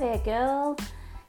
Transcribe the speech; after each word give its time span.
there, 0.00 0.18
girl. 0.18 0.76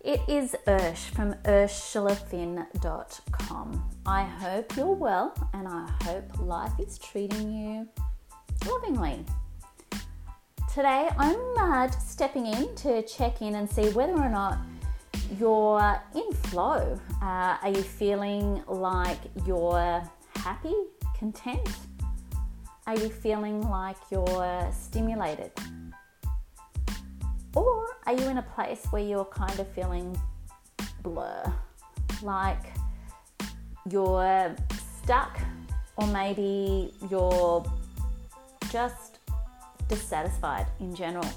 It 0.00 0.20
is 0.28 0.56
Ursh 0.66 1.10
from 1.10 1.34
UrsulaFinn.com. 1.44 3.90
I 4.06 4.22
hope 4.22 4.76
you're 4.76 4.94
well 4.94 5.34
and 5.52 5.66
I 5.66 5.90
hope 6.04 6.38
life 6.38 6.78
is 6.78 6.96
treating 6.98 7.50
you 7.52 7.88
lovingly. 8.64 9.24
Today 10.72 11.08
I'm 11.18 11.40
uh, 11.58 11.90
stepping 11.90 12.46
in 12.46 12.72
to 12.76 13.02
check 13.02 13.42
in 13.42 13.56
and 13.56 13.68
see 13.68 13.90
whether 13.90 14.14
or 14.14 14.30
not 14.30 14.58
you're 15.38 16.00
in 16.14 16.32
flow. 16.32 16.98
Uh, 17.20 17.58
are 17.60 17.70
you 17.70 17.82
feeling 17.82 18.62
like 18.68 19.18
you're 19.44 20.02
happy, 20.36 20.76
content? 21.18 21.68
Are 22.86 22.96
you 22.96 23.10
feeling 23.10 23.68
like 23.68 23.98
you're 24.10 24.72
stimulated? 24.72 25.52
Or 27.54 27.86
are 28.06 28.12
you 28.12 28.28
in 28.28 28.38
a 28.38 28.42
place 28.42 28.86
where 28.90 29.02
you're 29.02 29.24
kind 29.24 29.58
of 29.58 29.68
feeling 29.68 30.18
blur? 31.02 31.52
Like 32.22 32.64
you're 33.90 34.54
stuck, 35.02 35.38
or 35.96 36.06
maybe 36.06 36.92
you're 37.10 37.64
just 38.70 39.18
dissatisfied 39.88 40.66
in 40.78 40.94
general. 40.94 41.28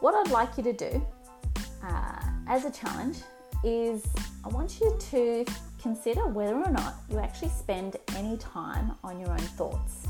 What 0.00 0.14
I'd 0.14 0.32
like 0.32 0.56
you 0.56 0.62
to 0.64 0.72
do 0.72 1.06
uh, 1.84 2.20
as 2.48 2.64
a 2.64 2.70
challenge 2.70 3.18
is 3.62 4.04
I 4.44 4.48
want 4.48 4.80
you 4.80 4.96
to 4.98 5.44
consider 5.80 6.26
whether 6.26 6.56
or 6.56 6.70
not 6.70 6.94
you 7.08 7.18
actually 7.18 7.50
spend 7.50 7.96
any 8.16 8.36
time 8.38 8.92
on 9.04 9.20
your 9.20 9.30
own 9.30 9.38
thoughts. 9.38 10.06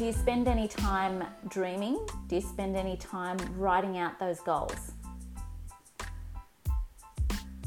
Do 0.00 0.06
you 0.06 0.14
spend 0.14 0.48
any 0.48 0.66
time 0.66 1.24
dreaming? 1.48 2.06
Do 2.26 2.36
you 2.36 2.40
spend 2.40 2.74
any 2.74 2.96
time 2.96 3.36
writing 3.58 3.98
out 3.98 4.18
those 4.18 4.40
goals? 4.40 4.92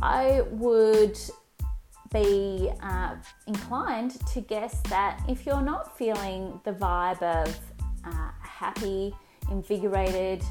I 0.01 0.41
would 0.49 1.19
be 2.11 2.71
uh, 2.81 3.17
inclined 3.45 4.19
to 4.33 4.41
guess 4.41 4.81
that 4.89 5.21
if 5.29 5.45
you're 5.45 5.61
not 5.61 5.95
feeling 5.95 6.59
the 6.63 6.71
vibe 6.71 7.21
of 7.21 7.55
uh, 8.03 8.31
happy, 8.39 9.13
invigorated, 9.51 10.43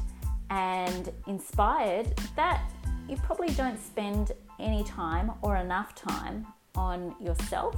and 0.51 1.11
inspired, 1.27 2.17
that 2.37 2.61
you 3.09 3.17
probably 3.17 3.53
don't 3.55 3.77
spend 3.77 4.31
any 4.57 4.85
time 4.85 5.33
or 5.41 5.57
enough 5.57 5.95
time 5.95 6.47
on 6.75 7.13
yourself, 7.19 7.75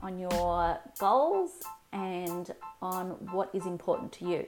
on 0.00 0.18
your 0.18 0.78
goals, 0.98 1.50
and 1.94 2.52
on 2.82 3.10
what 3.32 3.48
is 3.54 3.64
important 3.64 4.12
to 4.12 4.28
you. 4.28 4.46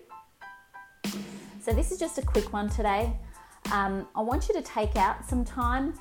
So, 1.63 1.73
this 1.73 1.91
is 1.91 1.99
just 1.99 2.19
a 2.19 2.23
quick 2.23 2.53
one 2.53 2.69
today. 2.69 3.17
Um, 3.73 4.07
I 4.15 4.21
want 4.21 4.49
you 4.49 4.55
to 4.55 4.63
take 4.63 4.97
out 4.97 5.25
some 5.25 5.45
time. 5.45 5.95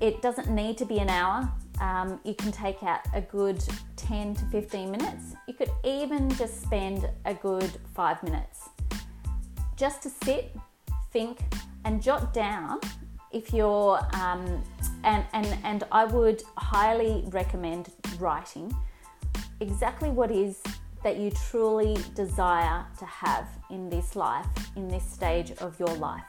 It 0.00 0.20
doesn't 0.22 0.50
need 0.50 0.76
to 0.78 0.84
be 0.84 0.98
an 0.98 1.08
hour. 1.08 1.50
Um, 1.80 2.20
you 2.24 2.34
can 2.34 2.52
take 2.52 2.82
out 2.82 3.00
a 3.14 3.20
good 3.20 3.62
10 3.96 4.34
to 4.34 4.44
15 4.46 4.90
minutes. 4.90 5.34
You 5.46 5.54
could 5.54 5.70
even 5.84 6.28
just 6.34 6.62
spend 6.62 7.08
a 7.24 7.34
good 7.34 7.70
five 7.94 8.22
minutes 8.22 8.68
just 9.76 10.02
to 10.02 10.10
sit, 10.24 10.56
think, 11.12 11.38
and 11.84 12.02
jot 12.02 12.34
down 12.34 12.80
if 13.32 13.52
you're 13.52 13.98
um, 14.14 14.62
and, 15.04 15.24
and 15.32 15.58
and 15.62 15.84
I 15.92 16.04
would 16.04 16.42
highly 16.56 17.24
recommend 17.26 17.90
writing 18.18 18.74
exactly 19.60 20.10
what 20.10 20.30
is 20.30 20.62
that 21.02 21.16
you 21.16 21.30
truly 21.50 21.96
desire 22.14 22.84
to 22.98 23.06
have 23.06 23.48
in 23.70 23.88
this 23.88 24.16
life, 24.16 24.46
in 24.76 24.88
this 24.88 25.04
stage 25.04 25.52
of 25.58 25.78
your 25.78 25.94
life. 25.96 26.24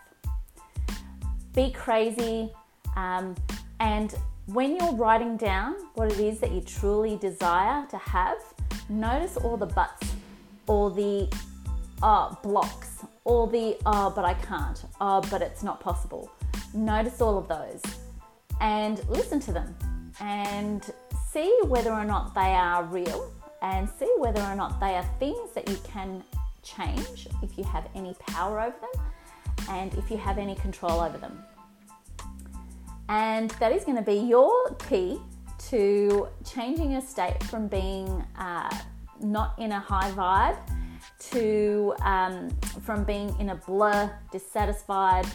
Be 1.53 1.71
crazy, 1.71 2.51
um, 2.95 3.35
and 3.79 4.15
when 4.45 4.75
you're 4.75 4.93
writing 4.93 5.37
down 5.37 5.75
what 5.95 6.11
it 6.11 6.19
is 6.19 6.39
that 6.39 6.51
you 6.51 6.61
truly 6.61 7.17
desire 7.17 7.85
to 7.87 7.97
have, 7.97 8.37
notice 8.89 9.37
all 9.37 9.57
the 9.57 9.65
buts, 9.65 10.11
all 10.67 10.89
the 10.89 11.31
uh, 12.01 12.33
blocks, 12.41 13.05
all 13.25 13.45
the 13.47 13.77
oh, 13.85 14.11
but 14.15 14.25
I 14.25 14.33
can't, 14.35 14.83
oh, 15.01 15.21
but 15.29 15.41
it's 15.41 15.63
not 15.63 15.79
possible. 15.79 16.31
Notice 16.73 17.21
all 17.21 17.37
of 17.37 17.47
those 17.47 17.81
and 18.61 19.07
listen 19.09 19.39
to 19.41 19.51
them 19.51 19.75
and 20.19 20.83
see 21.31 21.55
whether 21.65 21.91
or 21.91 22.05
not 22.05 22.33
they 22.33 22.41
are 22.53 22.83
real 22.83 23.31
and 23.61 23.89
see 23.99 24.11
whether 24.17 24.41
or 24.41 24.55
not 24.55 24.79
they 24.79 24.95
are 24.95 25.05
things 25.19 25.51
that 25.53 25.69
you 25.69 25.77
can 25.83 26.23
change 26.63 27.27
if 27.41 27.57
you 27.57 27.63
have 27.63 27.87
any 27.95 28.15
power 28.27 28.59
over 28.59 28.75
them 28.79 29.03
and 29.69 29.93
if 29.95 30.09
you 30.09 30.17
have 30.17 30.37
any 30.37 30.55
control 30.55 30.99
over 30.99 31.17
them. 31.17 31.43
And 33.09 33.49
that 33.51 33.71
is 33.71 33.83
going 33.83 33.97
to 33.97 34.03
be 34.03 34.17
your 34.17 34.75
key 34.75 35.19
to 35.69 36.27
changing 36.45 36.91
your 36.91 37.01
state 37.01 37.43
from 37.45 37.67
being 37.67 38.07
uh, 38.37 38.69
not 39.19 39.55
in 39.57 39.71
a 39.71 39.79
high 39.79 40.11
vibe 40.11 40.57
to 41.31 41.93
um, 42.01 42.49
from 42.81 43.03
being 43.03 43.35
in 43.39 43.49
a 43.49 43.55
blur, 43.55 44.11
dissatisfied, 44.31 45.27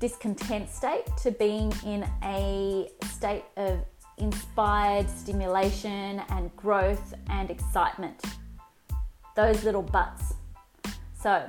discontent 0.00 0.68
state 0.68 1.04
to 1.22 1.30
being 1.30 1.72
in 1.84 2.08
a 2.22 2.90
state 3.04 3.44
of 3.56 3.78
inspired 4.18 5.08
stimulation 5.10 6.22
and 6.30 6.54
growth 6.56 7.14
and 7.28 7.50
excitement. 7.50 8.22
Those 9.34 9.64
little 9.64 9.82
buts. 9.82 10.34
So 11.20 11.46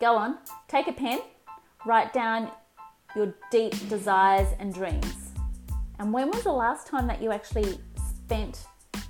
go 0.00 0.14
on, 0.16 0.38
take 0.68 0.88
a 0.88 0.92
pen, 0.92 1.20
write 1.84 2.12
down 2.12 2.50
your 3.16 3.34
deep 3.50 3.88
desires 3.88 4.48
and 4.58 4.72
dreams. 4.72 5.32
And 5.98 6.12
when 6.12 6.30
was 6.30 6.42
the 6.42 6.52
last 6.52 6.86
time 6.86 7.06
that 7.08 7.22
you 7.22 7.32
actually 7.32 7.78
spent 7.96 8.66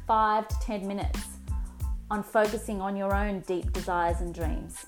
five 0.06 0.48
to 0.48 0.56
10 0.60 0.86
minutes 0.86 1.20
on 2.10 2.22
focusing 2.22 2.80
on 2.80 2.96
your 2.96 3.14
own 3.14 3.40
deep 3.40 3.72
desires 3.72 4.20
and 4.20 4.34
dreams? 4.34 4.86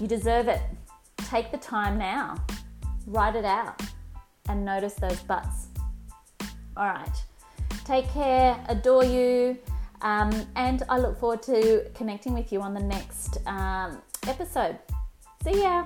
You 0.00 0.06
deserve 0.06 0.48
it. 0.48 0.60
Take 1.18 1.50
the 1.50 1.58
time 1.58 1.98
now, 1.98 2.36
write 3.06 3.36
it 3.36 3.44
out, 3.44 3.80
and 4.48 4.64
notice 4.64 4.94
those 4.94 5.20
buts. 5.20 5.68
All 6.76 6.86
right. 6.86 7.24
Take 7.84 8.08
care, 8.10 8.58
adore 8.68 9.04
you, 9.04 9.58
um, 10.02 10.46
and 10.56 10.82
I 10.88 10.98
look 10.98 11.18
forward 11.18 11.42
to 11.44 11.84
connecting 11.94 12.34
with 12.34 12.52
you 12.52 12.60
on 12.60 12.74
the 12.74 12.82
next 12.82 13.38
um, 13.46 14.00
episode. 14.26 14.78
See 15.42 15.62
ya. 15.62 15.84